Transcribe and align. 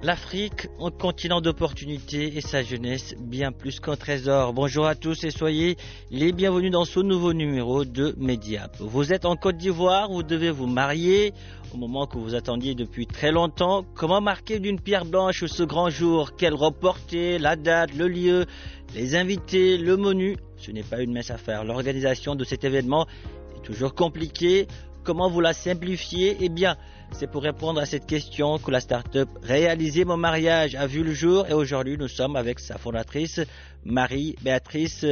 L'Afrique, 0.00 0.68
un 0.80 0.92
continent 0.92 1.40
d'opportunités 1.40 2.36
et 2.36 2.40
sa 2.40 2.62
jeunesse 2.62 3.16
bien 3.18 3.50
plus 3.50 3.80
qu'un 3.80 3.96
trésor. 3.96 4.52
Bonjour 4.52 4.86
à 4.86 4.94
tous 4.94 5.24
et 5.24 5.32
soyez 5.32 5.76
les 6.12 6.30
bienvenus 6.30 6.70
dans 6.70 6.84
ce 6.84 7.00
nouveau 7.00 7.32
numéro 7.32 7.84
de 7.84 8.14
Mediap. 8.16 8.76
Vous 8.78 9.12
êtes 9.12 9.24
en 9.24 9.34
Côte 9.34 9.56
d'Ivoire, 9.56 10.08
vous 10.08 10.22
devez 10.22 10.52
vous 10.52 10.68
marier 10.68 11.32
au 11.74 11.78
moment 11.78 12.06
que 12.06 12.16
vous 12.16 12.36
attendiez 12.36 12.76
depuis 12.76 13.08
très 13.08 13.32
longtemps. 13.32 13.84
Comment 13.96 14.20
marquer 14.20 14.60
d'une 14.60 14.80
pierre 14.80 15.04
blanche 15.04 15.44
ce 15.46 15.64
grand 15.64 15.90
jour? 15.90 16.36
Quel 16.36 16.54
reporter 16.54 17.40
La 17.40 17.56
date, 17.56 17.92
le 17.96 18.06
lieu, 18.06 18.46
les 18.94 19.16
invités, 19.16 19.78
le 19.78 19.96
menu? 19.96 20.36
Ce 20.58 20.70
n'est 20.70 20.84
pas 20.84 21.02
une 21.02 21.12
mince 21.12 21.32
affaire. 21.32 21.64
L'organisation 21.64 22.36
de 22.36 22.44
cet 22.44 22.62
événement 22.62 23.08
est 23.56 23.64
toujours 23.64 23.96
compliquée. 23.96 24.68
Comment 25.08 25.30
vous 25.30 25.40
la 25.40 25.54
simplifiez 25.54 26.36
Eh 26.42 26.50
bien, 26.50 26.74
c'est 27.12 27.30
pour 27.30 27.42
répondre 27.42 27.80
à 27.80 27.86
cette 27.86 28.04
question 28.04 28.58
que 28.58 28.70
la 28.70 28.78
start-up 28.78 29.26
Réaliser 29.42 30.04
mon 30.04 30.18
mariage 30.18 30.74
a 30.74 30.86
vu 30.86 31.02
le 31.02 31.12
jour 31.12 31.46
et 31.48 31.54
aujourd'hui 31.54 31.96
nous 31.96 32.08
sommes 32.08 32.36
avec 32.36 32.58
sa 32.58 32.76
fondatrice 32.76 33.40
Marie-Béatrice 33.86 35.06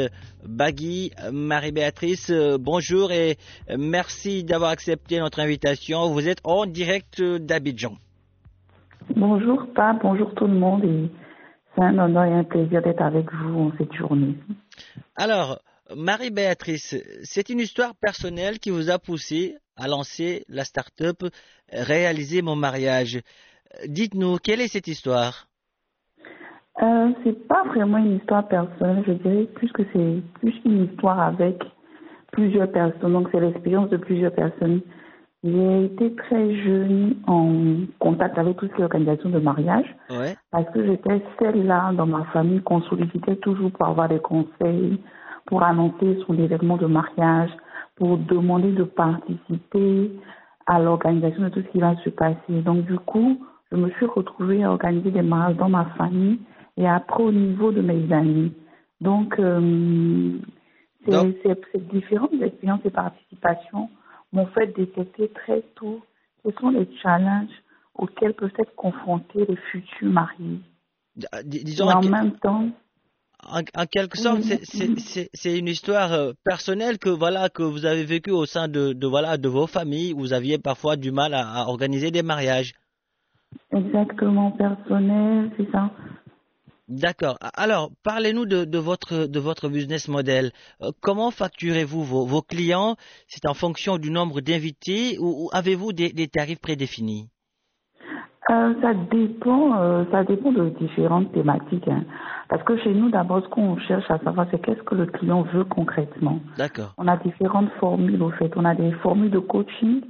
Bagui. 0.47 1.12
Marie-Béatrice, 1.33 2.30
bonjour 2.61 3.11
et 3.11 3.39
merci 3.74 4.44
d'avoir 4.44 4.69
accepté 4.69 5.19
notre 5.19 5.41
invitation. 5.41 6.11
Vous 6.11 6.28
êtes 6.28 6.42
en 6.44 6.67
direct 6.67 7.22
d'Abidjan. 7.22 7.94
Bonjour 9.17 9.67
Pape, 9.74 10.02
bonjour 10.02 10.34
tout 10.34 10.47
le 10.47 10.58
monde 10.58 10.84
et 10.84 11.11
c'est 11.74 11.84
un 11.84 11.98
honneur 11.98 12.24
et 12.24 12.34
un 12.34 12.44
plaisir 12.44 12.83
d'être 12.83 13.00
avec 13.00 13.33
vous 13.33 13.61
en 13.61 13.72
cette 13.78 13.94
journée. 13.94 14.34
Alors, 15.14 15.58
Marie-Béatrice, 15.97 17.02
c'est 17.22 17.48
une 17.48 17.61
histoire 17.61 17.94
personnelle 17.94 18.58
qui 18.58 18.69
vous 18.69 18.91
a 18.91 18.98
poussé 18.98 19.56
à 19.77 19.88
lancer 19.88 20.44
la 20.48 20.64
start-up 20.64 21.22
Réaliser 21.72 22.42
mon 22.42 22.56
mariage. 22.56 23.20
Dites-nous, 23.86 24.36
quelle 24.38 24.60
est 24.60 24.68
cette 24.68 24.86
histoire? 24.88 25.48
Euh, 26.83 27.10
C'est 27.24 27.46
pas 27.48 27.64
vraiment 27.64 27.98
une 27.98 28.16
histoire 28.16 28.46
personnelle, 28.48 29.02
je 29.06 29.12
dirais 29.12 29.44
plus 29.55 29.70
que 29.72 29.83
c'est 29.92 30.22
plus 30.41 30.55
une 30.64 30.84
histoire 30.84 31.20
avec 31.20 31.62
plusieurs 32.33 32.70
personnes. 32.70 33.12
Donc 33.12 33.28
c'est 33.33 33.41
l'expérience 33.41 33.88
de 33.91 33.96
plusieurs 33.96 34.33
personnes. 34.33 34.80
J'ai 35.42 35.84
été 35.84 36.14
très 36.17 36.55
jeune 36.64 37.17
en 37.27 37.86
contact 37.98 38.36
avec 38.39 38.56
toutes 38.56 38.77
les 38.78 38.84
organisations 38.84 39.30
de 39.30 39.39
mariage 39.39 39.86
Ouais. 40.11 40.36
parce 40.51 40.68
que 40.72 40.84
j'étais 40.84 41.22
celle 41.39 41.67
là 41.67 41.92
dans 41.92 42.06
ma 42.06 42.24
famille 42.33 42.62
qu'on 42.62 42.83
sollicitait 42.83 43.36
toujours 43.36 43.70
pour 43.70 43.86
avoir 43.86 44.08
des 44.08 44.18
conseils, 44.18 44.98
pour 45.46 45.62
annoncer 45.62 46.18
son 46.27 46.34
événement 46.39 46.77
de 46.78 46.86
mariage, 46.86 47.51
pour 47.96 48.18
demander 48.18 48.73
de 48.73 48.84
participer 48.84 50.12
à 50.67 50.79
l'organisation 50.79 51.42
de 51.45 51.48
tout 51.48 51.62
ce 51.62 51.68
qui 51.73 51.79
va 51.79 51.96
se 52.05 52.11
passer. 52.11 52.62
Donc 52.64 52.84
du 52.86 52.98
coup, 52.98 53.45
je 53.73 53.77
me 53.77 53.90
suis 53.90 54.07
retrouvée 54.07 54.62
à 54.64 54.70
organiser 54.70 55.11
des 55.11 55.23
mariages 55.23 55.57
dans 55.57 55.68
ma 55.68 55.86
famille 55.96 56.39
et 56.77 56.86
après 56.86 57.23
au 57.23 57.33
niveau 57.33 57.73
de 57.73 57.80
mes 57.80 58.12
amis. 58.12 58.52
Donc, 59.01 59.39
euh, 59.39 60.33
c'est 61.07 61.89
différentes 61.92 62.33
expériences 62.40 62.80
et 62.84 62.90
participations 62.90 63.89
m'ont 64.33 64.46
fait 64.46 64.74
détecter 64.77 65.28
très 65.28 65.63
tôt 65.77 66.02
quels 66.42 66.55
sont 66.61 66.70
les 66.70 66.89
challenges 67.02 67.63
auxquels 67.95 68.34
peuvent 68.34 68.52
être 68.58 68.74
confrontés 68.74 69.46
les 69.46 69.57
futurs 69.57 70.11
mariés. 70.11 70.61
D- 71.17 71.27
dis- 71.45 71.78
Et 71.78 71.83
en, 71.83 72.02
même 72.02 72.33
temps, 72.39 72.68
en- 73.45 73.63
en 73.83 73.86
quelque 73.86 74.19
sorte, 74.19 74.42
c'est- 74.42 74.92
c'est 74.98 75.30
c'est 75.35 75.58
une 75.58 75.69
histoire 75.69 76.13
euh, 76.13 76.33
personnelle 76.45 76.98
que 76.98 77.08
voilà 77.11 77.48
que 77.48 77.63
vous 77.63 77.85
avez 77.86 78.05
vécue 78.05 78.30
au 78.33 78.47
sein 78.47 78.69
de, 78.69 78.92
de 78.92 79.07
voilà 79.07 79.36
de 79.39 79.48
vos 79.48 79.67
familles. 79.67 80.14
où 80.14 80.20
Vous 80.20 80.33
aviez 80.33 80.58
parfois 80.58 80.97
du 80.97 81.13
mal 81.13 81.35
à, 81.35 81.48
à 81.48 81.67
organiser 81.67 82.11
des 82.11 82.23
mariages. 82.23 82.75
exactement 83.73 84.52
personnel, 84.52 85.52
c'est 85.57 85.70
ça. 85.73 85.91
D'accord. 86.89 87.39
Alors, 87.55 87.91
parlez-nous 88.05 88.46
de, 88.46 88.64
de 88.64 88.79
votre 88.79 89.27
de 89.27 89.41
votre 89.41 89.69
business 89.69 90.08
model. 90.08 90.52
Euh, 90.83 90.92
comment 91.01 91.30
facturez-vous 91.33 92.05
vos, 92.05 92.27
vos 92.27 92.42
clients? 92.42 92.96
C'est 93.29 93.46
en 93.46 93.55
fonction 93.55 93.98
du 93.98 94.11
nombre 94.11 94.41
d'invités 94.41 95.19
ou, 95.19 95.46
ou 95.46 95.51
avez-vous 95.52 95.92
des, 95.92 96.13
des 96.13 96.29
tarifs 96.29 96.61
prédéfinis? 96.61 97.29
Euh, 98.51 98.75
ça 98.80 98.95
dépend, 98.95 99.77
euh, 99.80 100.05
ça 100.13 100.25
dépend 100.25 100.52
de 100.52 100.70
différentes 100.80 101.33
thématiques. 101.33 101.89
hein. 101.89 102.05
Parce 102.48 102.62
que 102.62 102.77
chez 102.79 102.95
nous, 102.95 103.11
d'abord, 103.11 103.42
ce 103.42 103.48
qu'on 103.48 103.77
cherche 103.79 104.08
à 104.11 104.18
savoir, 104.18 104.46
c'est 104.51 104.61
qu'est-ce 104.61 104.83
que 104.83 104.95
le 104.95 105.07
client 105.07 105.42
veut 105.42 105.64
concrètement. 105.64 106.39
D'accord. 106.57 106.95
On 106.96 107.08
a 107.08 107.17
différentes 107.17 107.70
formules, 107.80 108.23
au 108.23 108.30
fait. 108.30 108.52
On 108.57 108.64
a 108.64 108.74
des 108.74 108.92
formules 109.02 109.30
de 109.30 109.40
coaching 109.40 110.02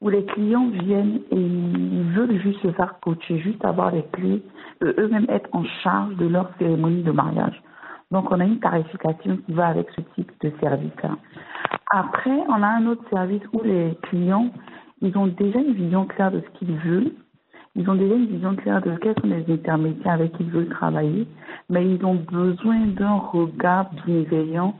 où 0.00 0.08
les 0.08 0.24
clients 0.24 0.68
viennent 0.68 1.20
et 1.30 1.36
ils 1.36 2.12
veulent 2.14 2.40
juste 2.40 2.60
se 2.62 2.72
faire 2.72 2.98
coacher, 3.00 3.38
juste 3.38 3.64
avoir 3.64 3.92
les 3.92 4.04
clés, 4.12 4.42
eux-mêmes 4.82 5.26
être 5.28 5.48
en 5.52 5.64
charge 5.82 6.16
de 6.16 6.26
leur 6.26 6.50
cérémonie 6.58 7.02
de 7.02 7.12
mariage. 7.12 7.60
Donc, 8.10 8.30
on 8.30 8.40
a 8.40 8.44
une 8.44 8.60
tarification 8.60 9.38
qui 9.38 9.52
va 9.52 9.68
avec 9.68 9.88
ce 9.96 10.02
type 10.14 10.30
de 10.42 10.52
service-là. 10.60 11.16
Après, 11.90 12.38
on 12.48 12.62
a 12.62 12.66
un 12.66 12.86
autre 12.86 13.02
service 13.10 13.42
où 13.52 13.62
les 13.62 13.96
clients, 14.02 14.50
ils 15.00 15.16
ont 15.16 15.26
déjà 15.26 15.58
une 15.58 15.72
vision 15.72 16.06
claire 16.06 16.30
de 16.30 16.40
ce 16.40 16.58
qu'ils 16.58 16.76
veulent. 16.78 17.12
Ils 17.74 17.88
ont 17.88 17.94
déjà 17.94 18.14
une 18.14 18.26
vision 18.26 18.54
claire 18.54 18.82
de 18.82 18.94
quels 18.96 19.14
sont 19.20 19.28
les 19.28 19.50
intermédiaires 19.50 20.12
avec 20.12 20.32
qui 20.36 20.44
ils 20.44 20.50
veulent 20.50 20.68
travailler, 20.68 21.26
mais 21.70 21.88
ils 21.88 22.04
ont 22.04 22.16
besoin 22.16 22.86
d'un 22.86 23.16
regard 23.16 23.90
bienveillant, 24.04 24.74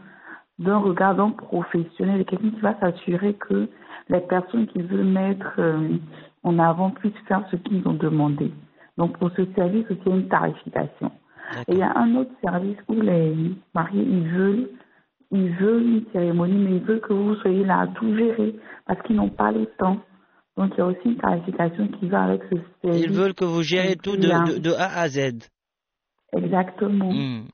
d'un 0.58 0.76
regard 0.76 1.14
d'un 1.14 1.30
professionnel, 1.30 2.18
de 2.18 2.22
quelqu'un 2.24 2.50
qui 2.50 2.60
va 2.60 2.78
s'assurer 2.80 3.34
que 3.34 3.68
les 4.08 4.20
personnes 4.20 4.66
qu'ils 4.66 4.84
veulent 4.84 5.04
mettre 5.04 5.54
euh, 5.58 5.96
en 6.42 6.58
avant 6.58 6.90
puissent 6.90 7.12
faire 7.26 7.44
ce 7.50 7.56
qu'ils 7.56 7.86
ont 7.88 7.94
demandé. 7.94 8.52
Donc 8.98 9.18
pour 9.18 9.30
ce 9.36 9.44
service 9.54 9.86
aussi, 9.90 10.00
il 10.04 10.10
y 10.10 10.12
a 10.12 10.16
une 10.16 10.28
tarification. 10.28 11.10
Et 11.68 11.72
il 11.72 11.78
y 11.78 11.82
a 11.82 11.96
un 11.96 12.14
autre 12.16 12.30
service 12.42 12.76
où 12.88 12.94
les 12.94 13.34
mariés, 13.74 14.06
ils 14.08 14.28
veulent, 14.28 14.68
ils 15.30 15.50
veulent 15.54 15.82
une 15.82 16.04
cérémonie, 16.12 16.58
mais 16.58 16.76
ils 16.76 16.82
veulent 16.82 17.00
que 17.00 17.12
vous 17.12 17.34
soyez 17.36 17.64
là 17.64 17.80
à 17.80 17.86
tout 17.88 18.14
gérer 18.16 18.54
parce 18.86 19.00
qu'ils 19.02 19.16
n'ont 19.16 19.28
pas 19.28 19.50
le 19.50 19.66
temps. 19.78 19.98
Donc 20.56 20.72
il 20.74 20.78
y 20.78 20.80
a 20.82 20.86
aussi 20.86 21.00
une 21.04 21.16
tarification 21.16 21.88
qui 21.88 22.08
va 22.08 22.24
avec 22.24 22.42
ce 22.50 22.56
service. 22.82 23.04
Ils 23.04 23.10
veulent 23.10 23.34
que 23.34 23.44
vous 23.44 23.62
gérez 23.62 23.96
tout 23.96 24.16
de, 24.16 24.28
de, 24.52 24.58
de 24.58 24.72
A 24.72 25.00
à 25.00 25.08
Z. 25.08 25.48
Exactement. 26.34 27.12
Hmm. 27.12 27.46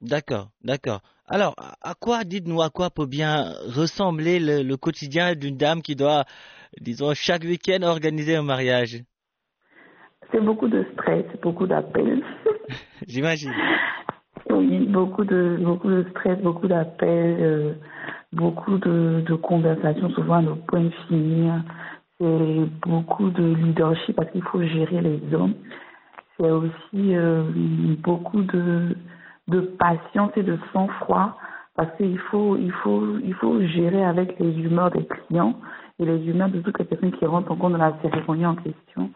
D'accord, 0.00 0.48
d'accord. 0.62 1.00
Alors, 1.26 1.54
à 1.82 1.94
quoi, 1.94 2.24
dites-nous, 2.24 2.62
à 2.62 2.70
quoi 2.70 2.90
peut 2.90 3.06
bien 3.06 3.52
ressembler 3.74 4.38
le, 4.38 4.62
le 4.62 4.76
quotidien 4.76 5.34
d'une 5.34 5.56
dame 5.56 5.82
qui 5.82 5.96
doit, 5.96 6.24
disons, 6.80 7.14
chaque 7.14 7.42
week-end 7.42 7.82
organiser 7.82 8.36
un 8.36 8.42
mariage? 8.42 9.02
C'est 10.30 10.40
beaucoup 10.40 10.68
de 10.68 10.84
stress, 10.92 11.24
beaucoup 11.42 11.66
d'appels. 11.66 12.22
J'imagine. 13.08 13.52
Oui, 14.50 14.86
beaucoup 14.86 15.24
de 15.24 15.58
beaucoup 15.60 15.88
de 15.88 16.04
stress, 16.10 16.38
beaucoup 16.40 16.68
d'appels, 16.68 17.36
euh, 17.40 17.72
beaucoup 18.32 18.78
de, 18.78 19.22
de 19.26 19.34
conversations, 19.34 20.10
souvent 20.10 20.34
à 20.34 20.42
ne 20.42 20.52
point 20.52 20.90
finir. 21.08 21.62
C'est 22.18 22.66
beaucoup 22.86 23.30
de 23.30 23.54
leadership 23.54 24.16
parce 24.16 24.30
qu'il 24.30 24.42
faut 24.42 24.62
gérer 24.62 25.00
les 25.00 25.20
hommes. 25.34 25.54
C'est 26.36 26.50
aussi 26.50 27.14
euh, 27.16 27.42
beaucoup 28.02 28.42
de 28.42 28.96
de 29.48 29.60
patience 29.60 30.32
et 30.36 30.42
de 30.42 30.58
sang-froid 30.72 31.36
parce 31.76 31.94
qu'il 31.96 32.18
faut 32.18 32.56
il 32.56 32.72
faut 32.72 33.18
il 33.22 33.34
faut 33.34 33.60
gérer 33.66 34.04
avec 34.04 34.38
les 34.38 34.58
humeurs 34.58 34.90
des 34.90 35.06
clients 35.06 35.54
et 35.98 36.04
les 36.04 36.26
humeurs 36.26 36.48
de 36.48 36.60
toutes 36.60 36.78
les 36.78 36.84
personnes 36.84 37.12
qui 37.12 37.26
rentrent 37.26 37.52
en 37.52 37.56
compte 37.56 37.72
dans 37.72 37.78
la 37.78 37.96
cérémonie 38.02 38.46
en 38.46 38.56
question. 38.56 39.10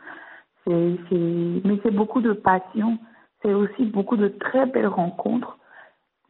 C'est 0.66 0.98
mais 1.64 1.80
c'est 1.82 1.94
beaucoup 1.94 2.20
de 2.20 2.32
passion 2.32 2.98
c'est 3.42 3.54
aussi 3.54 3.84
beaucoup 3.84 4.16
de 4.16 4.28
très 4.28 4.66
belles 4.66 4.86
rencontres. 4.86 5.58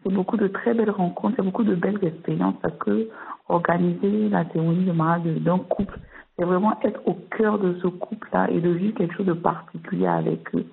C'est 0.02 0.12
beaucoup 0.12 0.36
de 0.36 0.46
très 0.46 0.72
belles 0.72 0.90
rencontres, 0.90 1.36
c'est 1.36 1.44
beaucoup 1.44 1.64
de 1.64 1.74
belles 1.74 2.02
expériences 2.02 2.54
parce 2.62 2.76
que 2.78 3.08
organiser 3.48 4.28
la 4.30 4.44
cérémonie 4.50 4.84
de 4.86 4.92
mariage 4.92 5.36
d'un 5.42 5.58
couple, 5.58 5.98
c'est 6.40 6.46
vraiment 6.46 6.80
être 6.82 7.00
au 7.06 7.14
cœur 7.36 7.58
de 7.58 7.78
ce 7.82 7.86
couple-là 7.86 8.48
et 8.50 8.60
de 8.60 8.70
vivre 8.70 8.96
quelque 8.96 9.14
chose 9.14 9.26
de 9.26 9.34
particulier 9.34 10.06
avec 10.06 10.42
eux. 10.54 10.64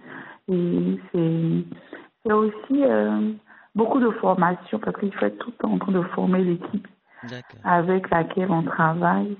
Et 0.50 0.98
c'est 1.12 2.31
aussi 2.31 2.84
euh, 2.84 3.34
beaucoup 3.75 4.00
de 4.00 4.10
formation 4.12 4.80
parce 4.80 4.98
qu'il 4.98 5.14
faut 5.14 5.25
être 5.25 5.38
tout 5.40 5.52
le 5.52 5.58
temps 5.58 5.74
en 5.74 5.78
train 5.78 5.92
de 5.92 6.02
former 6.16 6.42
l'équipe 6.42 6.88
avec 7.66 8.10
laquelle 8.10 8.50
on 8.50 8.64
travaille. 8.64 9.36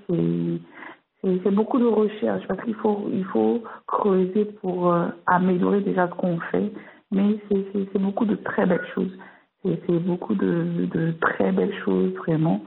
C'est 1.24 1.52
beaucoup 1.52 1.80
de 1.80 1.86
recherche 1.86 2.46
parce 2.46 2.62
qu'il 2.64 2.76
faut, 2.76 3.08
il 3.14 3.24
faut 3.26 3.64
creuser 3.88 4.46
pour 4.62 4.92
euh, 4.92 5.08
améliorer 5.28 5.80
déjà 5.80 6.10
ce 6.10 6.14
qu'on 6.16 6.40
fait. 6.52 6.74
Mais 7.10 7.40
c'est 7.50 8.00
beaucoup 8.00 8.26
de 8.26 8.36
très 8.36 8.66
belles 8.66 8.86
choses. 8.94 9.18
C'est 9.64 10.00
beaucoup 10.00 10.36
de, 10.36 10.88
de, 10.94 11.12
très 11.22 11.54
belles 11.54 11.74
choses 11.84 12.14
vraiment 12.16 12.62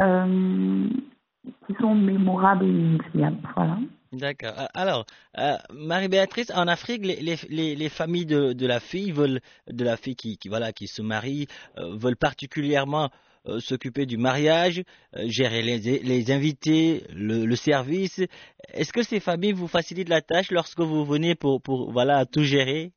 euh, 0.00 0.86
qui 1.66 1.74
sont 1.80 1.94
mémorables 1.94 2.64
et 2.64 2.68
inoubliables. 2.68 3.38
Voilà. 3.54 3.78
D'accord. 4.12 4.54
Euh, 4.58 4.66
alors, 4.74 5.06
euh, 5.38 5.56
Marie-Béatrice, 5.74 6.52
en 6.54 6.68
Afrique, 6.68 7.04
les, 7.04 7.36
les, 7.48 7.74
les, 7.74 7.88
familles 7.88 8.26
de, 8.26 8.52
de, 8.52 8.66
la 8.66 8.80
fille 8.80 9.12
veulent, 9.12 9.40
de 9.70 9.84
la 9.84 9.96
fille 9.96 10.16
qui, 10.16 10.38
qui 10.38 10.48
voilà, 10.48 10.72
qui 10.72 10.86
se 10.86 11.02
marie, 11.02 11.46
euh, 11.78 11.96
veulent 11.96 12.16
particulièrement 12.16 13.10
s'occuper 13.60 14.06
du 14.06 14.16
mariage, 14.16 14.82
gérer 15.26 15.62
les, 15.62 15.78
les 15.78 16.32
invités, 16.32 17.04
le, 17.14 17.46
le 17.46 17.54
service. 17.54 18.20
Est-ce 18.74 18.92
que 18.92 19.04
ces 19.04 19.20
familles 19.20 19.52
vous 19.52 19.68
facilitent 19.68 20.08
la 20.08 20.20
tâche 20.20 20.50
lorsque 20.50 20.80
vous 20.80 21.04
venez 21.04 21.36
pour, 21.36 21.62
pour 21.62 21.92
voilà, 21.92 22.26
tout 22.26 22.42
gérer? 22.42 22.90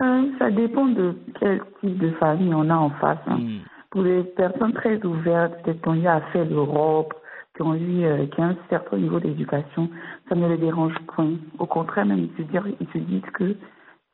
Ça 0.00 0.50
dépend 0.50 0.86
de 0.86 1.16
quel 1.38 1.62
type 1.80 1.98
de 1.98 2.10
famille 2.18 2.52
on 2.52 2.68
a 2.68 2.74
en 2.74 2.90
face. 2.90 3.18
Hein. 3.26 3.38
Hmm. 3.38 3.60
Pour 3.96 4.04
les 4.04 4.24
personnes 4.24 4.74
très 4.74 5.02
ouvertes, 5.06 5.54
qu'on 5.82 5.94
y 5.94 6.06
a 6.06 6.20
fait 6.30 6.44
l'Europe, 6.44 7.14
qui 7.54 7.62
ont 7.62 7.74
eu, 7.74 8.04
euh, 8.04 8.26
qui 8.26 8.42
ont 8.42 8.50
un 8.50 8.56
certain 8.68 8.98
niveau 8.98 9.18
d'éducation, 9.20 9.88
ça 10.28 10.34
ne 10.34 10.46
les 10.48 10.58
dérange 10.58 10.92
point. 11.14 11.32
Au 11.58 11.64
contraire, 11.64 12.04
même, 12.04 12.28
ils 12.28 12.36
se, 12.36 12.42
disent, 12.42 12.76
ils 12.78 12.86
se 12.88 12.98
disent 12.98 13.30
que 13.32 13.56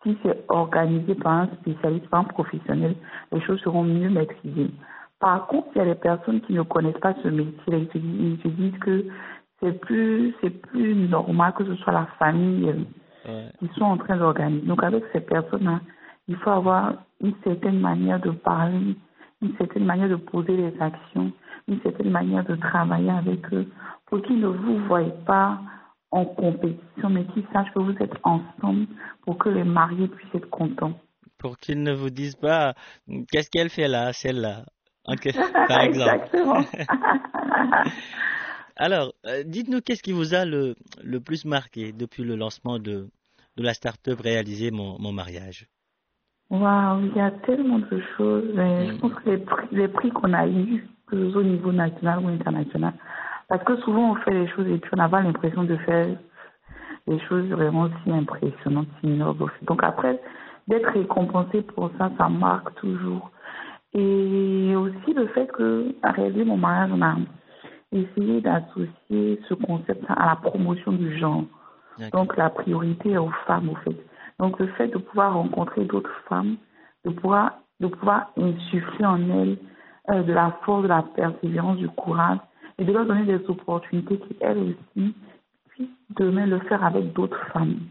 si 0.05 0.17
c'est 0.23 0.45
organisé 0.47 1.17
par 1.17 1.33
un 1.33 1.49
spécialiste, 1.61 2.09
par 2.11 2.21
un 2.21 2.25
professionnel, 2.27 2.95
les 3.33 3.41
choses 3.41 3.59
seront 3.63 3.83
mieux 3.83 4.09
maîtrisées. 4.09 4.71
Par 5.19 5.49
contre, 5.49 5.67
il 5.75 5.79
y 5.79 5.81
a 5.83 5.87
des 5.87 5.97
personnes 5.97 6.43
qui 6.43 6.53
ne 6.53 6.63
connaissent 6.63 7.01
pas 7.01 7.15
ce 7.21 7.27
métier, 7.27 7.53
ils 7.67 7.89
se 7.93 7.99
disent, 7.99 8.39
ils 8.39 8.41
se 8.41 8.49
disent 8.55 8.79
que 8.79 9.07
c'est 9.61 9.81
plus, 9.81 10.33
c'est 10.41 10.63
plus 10.63 10.95
normal 10.95 11.55
que 11.55 11.65
ce 11.65 11.75
soit 11.83 11.93
la 11.93 12.07
famille 12.21 12.73
euh, 13.27 13.49
qui 13.59 13.67
soit 13.75 13.89
en 13.89 13.97
train 13.97 14.17
d'organiser. 14.17 14.65
Donc, 14.65 14.85
avec 14.85 15.03
ces 15.13 15.23
personnes-là, 15.23 15.81
il 16.29 16.37
faut 16.37 16.51
avoir 16.51 16.93
une 17.21 17.35
certaine 17.43 17.81
manière 17.81 18.21
de 18.21 18.31
parler, 18.31 18.95
une 19.43 19.55
certaine 19.59 19.85
manière 19.85 20.09
de 20.09 20.17
poser 20.17 20.57
les 20.57 20.81
actions 20.81 21.33
une 21.69 21.81
certaine 21.83 22.11
manière 22.11 22.45
de 22.45 22.57
travailler 22.57 23.11
avec 23.11 23.53
eux 23.53 23.67
pour 24.07 24.23
qu'ils 24.23 24.41
ne 24.41 24.49
vous 24.49 24.79
voient 24.87 25.05
pas 25.27 25.61
en 26.11 26.25
compétition, 26.27 27.09
mais 27.09 27.25
qu'ils 27.27 27.47
sachent 27.53 27.73
que 27.73 27.79
vous 27.79 27.97
êtes 28.01 28.15
ensemble 28.23 28.87
pour 29.23 29.39
que 29.39 29.49
les 29.49 29.65
mariés 29.65 30.09
puissent 30.09 30.35
être 30.35 30.51
contents. 30.51 30.99
Pour 31.39 31.57
qu'ils 31.59 31.83
ne 31.83 31.93
vous 31.93 32.11
disent 32.11 32.37
pas 32.37 32.75
qu'est-ce 33.31 33.51
qu'elle 33.51 33.71
fait 33.71 33.89
là, 33.89 34.13
celle-là, 34.13 34.65
par 35.69 35.81
exemple. 35.81 36.29
Exactement. 36.35 36.65
Alors, 38.77 39.13
euh, 39.27 39.43
dites-nous 39.45 39.81
qu'est-ce 39.81 40.03
qui 40.03 40.13
vous 40.13 40.35
a 40.35 40.45
le, 40.45 40.75
le 41.03 41.21
plus 41.21 41.45
marqué 41.45 41.93
depuis 41.93 42.25
le 42.25 42.37
lancement 42.37 42.79
de, 42.79 43.09
de 43.57 43.63
la 43.63 43.75
start-up 43.75 44.21
réaliser 44.21 44.71
mon, 44.71 44.99
mon 44.99 45.13
mariage? 45.13 45.67
Waouh, 46.53 47.07
il 47.07 47.17
y 47.17 47.21
a 47.21 47.31
tellement 47.31 47.79
de 47.79 48.03
choses. 48.17 48.45
Je 48.55 48.93
mm. 48.93 48.99
pense 48.99 49.15
que 49.15 49.31
les 49.31 49.39
prix, 49.39 49.67
les 49.73 49.89
prix 49.89 50.11
qu'on 50.11 50.35
a 50.35 50.47
eus 50.47 50.87
au 51.11 51.43
niveau 51.43 51.73
national 51.73 52.19
ou 52.23 52.29
international. 52.29 52.93
Parce 53.49 53.65
que 53.65 53.77
souvent, 53.79 54.13
on 54.13 54.15
fait 54.17 54.33
les 54.33 54.49
choses 54.49 54.67
et 54.69 54.77
puis 54.79 54.91
on 54.93 54.97
n'a 54.97 55.09
pas 55.09 55.23
l'impression 55.23 55.65
de 55.65 55.77
faire 55.77 56.09
des 57.07 57.19
choses 57.21 57.47
vraiment 57.47 57.89
si 58.05 58.13
impressionnantes, 58.13 58.89
si 59.01 59.07
nobles. 59.07 59.51
Donc 59.63 59.83
après, 59.83 60.21
d'être 60.69 60.91
récompensé 60.91 61.63
pour 61.63 61.91
ça, 61.97 62.11
ça 62.19 62.29
marque 62.29 62.75
toujours. 62.75 63.31
Et 63.95 64.75
aussi 64.77 65.15
le 65.15 65.27
fait 65.29 65.47
que, 65.53 65.95
à 66.03 66.13
réaliser 66.13 66.45
mon 66.45 66.59
mariage, 66.59 66.91
on 66.93 67.03
a 67.03 67.17
essayé 67.93 68.43
d'associer 68.43 69.41
ce 69.49 69.55
concept 69.55 70.05
à 70.09 70.27
la 70.27 70.37
promotion 70.37 70.93
du 70.93 71.19
genre. 71.19 71.45
Donc 72.13 72.37
la 72.37 72.51
priorité 72.51 73.17
aux 73.17 73.33
femmes, 73.47 73.71
au 73.71 73.75
fait. 73.77 73.97
Donc 74.39 74.59
le 74.59 74.67
fait 74.69 74.89
de 74.89 74.99
pouvoir 74.99 75.35
rencontrer 75.35 75.85
d'autres 75.85 76.15
femmes, 76.29 76.57
de 77.05 77.11
pouvoir, 77.11 77.59
de 77.81 77.87
pouvoir 77.87 78.31
insuffler 78.37 79.05
en 79.05 79.31
elles 79.31 79.59
euh, 80.11 80.23
de 80.23 80.33
la 80.33 80.59
force, 80.65 80.83
de 80.83 80.89
la 80.89 81.03
persévérance, 81.03 81.79
du 81.79 81.89
courage 81.89 82.39
et 82.79 82.85
de 82.85 82.93
leur 82.93 83.07
donner 83.07 83.25
des 83.25 83.45
opportunités 83.49 84.19
qui, 84.19 84.37
elles 84.41 84.59
aussi, 84.59 85.15
puissent 85.69 85.89
demain 86.17 86.47
le 86.47 86.59
faire 86.61 86.85
avec 86.85 87.13
d'autres 87.13 87.45
familles. 87.53 87.89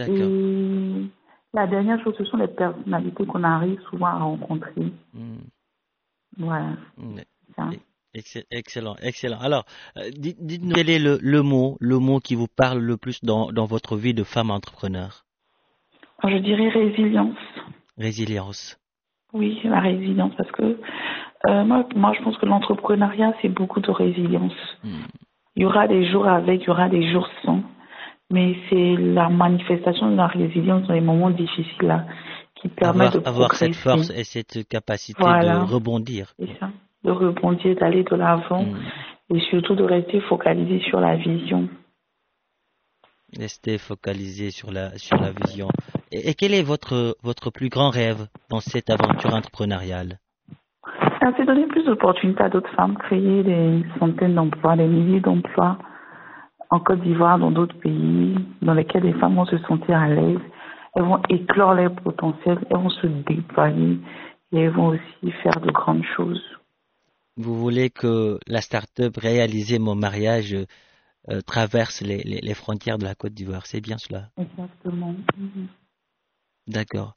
Et 0.00 1.06
la 1.52 1.66
dernière 1.66 2.02
chose, 2.02 2.14
ce 2.16 2.24
sont 2.24 2.36
les 2.36 2.48
personnalités 2.48 3.26
qu'on 3.26 3.42
arrive 3.42 3.80
souvent 3.90 4.06
à 4.06 4.18
rencontrer. 4.18 4.92
Hmm. 5.12 5.38
Voilà. 6.38 6.76
Excellent, 8.50 8.96
excellent. 9.02 9.38
Alors, 9.40 9.64
euh, 9.96 10.10
dites-nous 10.16 10.74
quel 10.74 10.88
est 10.88 10.98
le, 10.98 11.18
le, 11.20 11.42
mot, 11.42 11.76
le 11.80 11.98
mot 11.98 12.20
qui 12.20 12.34
vous 12.34 12.48
parle 12.48 12.78
le 12.78 12.96
plus 12.96 13.22
dans, 13.22 13.52
dans 13.52 13.66
votre 13.66 13.96
vie 13.96 14.14
de 14.14 14.24
femme 14.24 14.50
entrepreneur? 14.50 15.24
Je 16.26 16.36
dirais 16.38 16.68
résilience. 16.68 17.36
Résilience. 17.96 18.78
Oui, 19.32 19.60
la 19.64 19.80
résilience, 19.80 20.32
parce 20.36 20.50
que 20.52 20.78
euh, 21.46 21.64
moi, 21.64 21.86
moi, 21.94 22.12
je 22.18 22.22
pense 22.22 22.36
que 22.38 22.46
l'entrepreneuriat, 22.46 23.34
c'est 23.40 23.48
beaucoup 23.48 23.80
de 23.80 23.90
résilience. 23.90 24.56
Hmm. 24.82 25.04
Il 25.54 25.62
y 25.62 25.66
aura 25.66 25.86
des 25.86 26.10
jours 26.10 26.26
avec, 26.26 26.62
il 26.62 26.66
y 26.66 26.70
aura 26.70 26.88
des 26.88 27.10
jours 27.10 27.28
sans, 27.44 27.62
mais 28.30 28.56
c'est 28.68 28.96
la 28.96 29.28
manifestation 29.28 30.10
de 30.10 30.16
la 30.16 30.26
résilience 30.26 30.86
dans 30.86 30.94
les 30.94 31.00
moments 31.00 31.30
difficiles 31.30 31.86
là, 31.86 32.06
qui 32.54 32.68
permet 32.68 33.06
avoir, 33.06 33.22
de 33.22 33.28
avoir 33.28 33.54
cette 33.54 33.74
force 33.74 34.10
et 34.10 34.24
cette 34.24 34.66
capacité 34.68 35.22
de 35.22 35.72
rebondir. 35.72 36.34
C'est 36.38 36.58
ça, 36.58 36.70
de 37.04 37.10
rebondir, 37.10 37.76
d'aller 37.76 38.02
de 38.02 38.16
l'avant 38.16 38.64
hmm. 38.64 39.36
et 39.36 39.40
surtout 39.50 39.74
de 39.74 39.84
rester 39.84 40.20
focalisé 40.22 40.80
sur 40.88 41.00
la 41.00 41.16
vision. 41.16 41.68
Rester 43.36 43.76
focalisé 43.78 44.50
sur 44.50 44.72
la 44.72 44.96
sur 44.96 45.18
la 45.18 45.32
vision. 45.32 45.68
Et, 46.10 46.34
quel 46.34 46.54
est 46.54 46.62
votre, 46.62 47.16
votre 47.22 47.50
plus 47.50 47.68
grand 47.68 47.90
rêve 47.90 48.28
dans 48.50 48.60
cette 48.60 48.90
aventure 48.90 49.34
entrepreneuriale? 49.34 50.18
C'est 51.36 51.44
donner 51.44 51.66
plus 51.66 51.84
d'opportunités 51.84 52.42
à 52.42 52.48
d'autres 52.48 52.74
femmes, 52.74 52.96
créer 52.96 53.42
des 53.42 53.84
centaines 53.98 54.34
d'emplois, 54.34 54.76
des 54.76 54.86
milliers 54.86 55.20
d'emplois 55.20 55.76
en 56.70 56.80
Côte 56.80 57.02
d'Ivoire, 57.02 57.38
dans 57.38 57.50
d'autres 57.50 57.78
pays, 57.78 58.36
dans 58.62 58.74
lesquels 58.74 59.02
les 59.02 59.12
femmes 59.14 59.36
vont 59.36 59.46
se 59.46 59.58
sentir 59.58 59.98
à 59.98 60.08
l'aise. 60.08 60.40
Elles 60.94 61.04
vont 61.04 61.20
éclore 61.28 61.74
leur 61.74 61.94
potentiel, 61.96 62.58
elles 62.70 62.76
vont 62.76 62.90
se 62.90 63.06
déployer 63.06 63.98
et 64.52 64.58
elles 64.58 64.70
vont 64.70 64.88
aussi 64.88 65.32
faire 65.42 65.60
de 65.60 65.70
grandes 65.70 66.04
choses. 66.16 66.42
Vous 67.36 67.54
voulez 67.54 67.90
que 67.90 68.38
la 68.46 68.60
start-up 68.60 69.16
réaliser 69.16 69.78
mon 69.78 69.94
mariage 69.94 70.56
euh, 71.30 71.40
traverse 71.42 72.00
les, 72.00 72.22
les, 72.22 72.54
frontières 72.54 72.98
de 72.98 73.04
la 73.04 73.14
Côte 73.14 73.34
d'Ivoire, 73.34 73.66
c'est 73.66 73.80
bien 73.80 73.98
cela? 73.98 74.28
Exactement. 74.38 75.14
D'accord. 76.68 77.14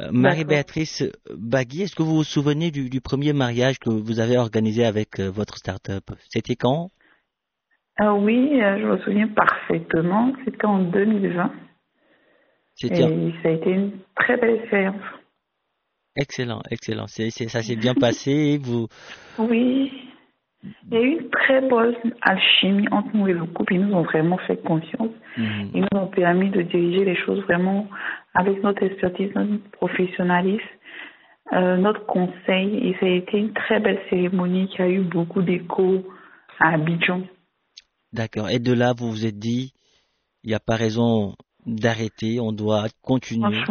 Euh, 0.00 0.10
Marie-Béatrice 0.12 1.04
Bagui, 1.36 1.82
est-ce 1.82 1.96
que 1.96 2.02
vous 2.02 2.16
vous 2.16 2.24
souvenez 2.24 2.70
du, 2.70 3.00
premier 3.00 3.32
mariage 3.32 3.78
que 3.78 3.90
vous 3.90 4.20
avez 4.20 4.38
organisé 4.38 4.84
avec 4.84 5.18
euh, 5.18 5.30
votre 5.30 5.56
start-up? 5.56 6.04
C'était 6.28 6.54
quand? 6.54 6.90
Ah 7.98 8.14
Oui, 8.14 8.62
euh, 8.62 8.78
je 8.78 8.86
me 8.86 8.98
souviens 8.98 9.28
parfaitement. 9.28 10.32
C'était 10.44 10.66
en 10.66 10.78
2020. 10.78 11.52
Et 12.82 12.88
ça 12.88 13.48
a 13.48 13.50
été 13.50 13.70
une 13.70 13.92
très 14.16 14.38
belle 14.38 14.56
expérience. 14.56 15.02
Excellent, 16.16 16.62
excellent. 16.70 17.06
ça 17.06 17.62
s'est 17.62 17.76
bien 17.76 17.94
passé. 17.94 18.58
Vous... 18.62 18.86
Oui, 19.38 19.92
il 20.62 20.94
y 20.94 20.96
a 20.96 21.00
eu 21.00 21.18
une 21.18 21.30
très 21.30 21.60
bonne 21.62 21.94
alchimie 22.20 22.86
entre 22.90 23.08
nous 23.14 23.28
et 23.28 23.32
le 23.32 23.44
couple. 23.46 23.74
Ils 23.74 23.86
nous 23.86 23.94
ont 23.94 24.02
vraiment 24.02 24.38
fait 24.38 24.62
confiance. 24.62 25.10
Mhm. 25.36 25.70
Ils 25.74 25.80
nous 25.80 25.98
ont 25.98 26.08
permis 26.08 26.50
de 26.50 26.62
diriger 26.62 27.04
les 27.04 27.16
choses 27.16 27.40
vraiment 27.44 27.88
avec 28.34 28.62
notre 28.62 28.82
expertise, 28.82 29.30
notre 29.34 29.70
professionnalisme, 29.70 30.62
euh, 31.52 31.76
notre 31.76 32.04
conseil. 32.06 32.88
Et 32.88 32.96
ça 33.00 33.06
a 33.06 33.10
été 33.10 33.38
une 33.38 33.52
très 33.52 33.80
belle 33.80 34.00
cérémonie 34.08 34.68
qui 34.68 34.82
a 34.82 34.88
eu 34.88 35.00
beaucoup 35.00 35.42
d'écho 35.42 36.04
à 36.58 36.74
Abidjan. 36.74 37.22
D'accord. 38.12 38.48
Et 38.50 38.58
de 38.58 38.72
là, 38.72 38.92
vous 38.96 39.10
vous 39.10 39.26
êtes 39.26 39.38
dit, 39.38 39.72
il 40.44 40.48
n'y 40.48 40.54
a 40.54 40.60
pas 40.60 40.76
raison 40.76 41.34
d'arrêter, 41.66 42.40
on 42.40 42.52
doit 42.52 42.86
continuer. 43.02 43.62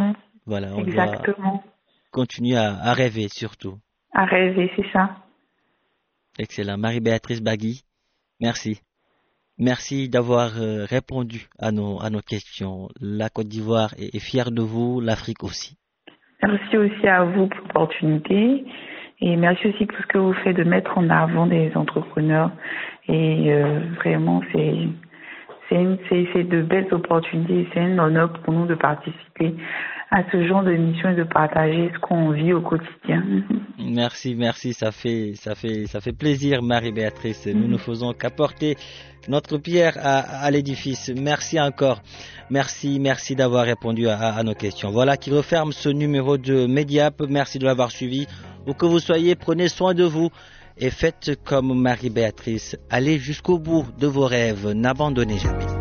Voilà, 0.45 0.75
on 0.75 0.85
Exactement. 0.85 1.53
doit 1.53 1.63
continuer 2.11 2.55
à 2.57 2.93
rêver 2.93 3.27
surtout. 3.29 3.77
À 4.13 4.25
rêver, 4.25 4.71
c'est 4.75 4.91
ça. 4.91 5.17
Excellent. 6.39 6.77
Marie-Béatrice 6.77 7.41
Bagui, 7.41 7.83
merci. 8.39 8.81
Merci 9.59 10.07
d'avoir 10.07 10.51
euh, 10.57 10.85
répondu 10.85 11.47
à 11.59 11.73
nos, 11.73 12.01
à 12.01 12.09
nos 12.09 12.21
questions. 12.21 12.87
La 13.01 13.27
Côte 13.27 13.49
d'Ivoire 13.49 13.93
est, 13.97 14.19
fière 14.19 14.51
de 14.51 14.61
vous, 14.61 15.01
l'Afrique 15.01 15.43
aussi. 15.43 15.75
Merci 16.41 16.77
aussi 16.77 17.07
à 17.07 17.25
vous 17.25 17.47
pour 17.47 17.59
l'opportunité 17.67 18.63
et 19.19 19.35
merci 19.35 19.67
aussi 19.67 19.85
pour 19.85 19.97
ce 19.97 20.07
que 20.07 20.17
vous 20.17 20.33
faites 20.45 20.55
de 20.55 20.63
mettre 20.63 20.97
en 20.97 21.09
avant 21.09 21.45
des 21.45 21.73
entrepreneurs. 21.75 22.51
Et 23.09 23.51
euh, 23.51 23.81
vraiment, 23.97 24.41
c'est 24.53 24.87
c'est 25.69 26.43
de 26.43 26.61
belles 26.61 26.91
opportunités. 26.91 27.67
C'est 27.73 27.81
un 27.81 27.99
honneur 27.99 28.33
pour 28.41 28.53
nous 28.53 28.65
de 28.65 28.75
participer 28.75 29.53
à 30.11 30.23
ce 30.31 30.47
genre 30.47 30.63
de 30.63 30.71
mission 30.71 31.09
et 31.09 31.15
de 31.15 31.23
partager 31.23 31.91
ce 31.93 31.99
qu'on 31.99 32.31
vit 32.31 32.53
au 32.53 32.61
quotidien. 32.61 33.23
Merci, 33.77 34.35
merci. 34.35 34.73
Ça 34.73 34.91
fait, 34.91 35.33
ça 35.35 35.53
fait, 35.55 35.85
ça 35.85 36.01
fait 36.01 36.13
plaisir, 36.13 36.63
Marie-Béatrice. 36.63 37.47
Nous 37.47 37.67
ne 37.67 37.77
faisons 37.77 38.13
qu'apporter 38.13 38.75
notre 39.27 39.57
pierre 39.57 39.93
à, 40.01 40.49
l'édifice. 40.49 41.11
Merci 41.15 41.59
encore. 41.59 42.01
Merci, 42.49 42.99
merci 42.99 43.35
d'avoir 43.35 43.65
répondu 43.65 44.07
à, 44.07 44.17
à, 44.17 44.43
nos 44.43 44.55
questions. 44.55 44.89
Voilà 44.89 45.15
qui 45.17 45.31
referme 45.31 45.71
ce 45.71 45.89
numéro 45.89 46.37
de 46.37 46.65
Mediap. 46.65 47.21
Merci 47.29 47.59
de 47.59 47.65
l'avoir 47.65 47.91
suivi. 47.91 48.25
Où 48.65 48.73
que 48.73 48.85
vous 48.85 48.99
soyez, 48.99 49.35
prenez 49.35 49.67
soin 49.67 49.93
de 49.93 50.03
vous 50.03 50.29
et 50.77 50.89
faites 50.89 51.39
comme 51.43 51.79
Marie-Béatrice. 51.79 52.77
Allez 52.89 53.19
jusqu'au 53.19 53.59
bout 53.59 53.85
de 53.99 54.07
vos 54.07 54.25
rêves. 54.25 54.71
N'abandonnez 54.71 55.37
jamais. 55.37 55.78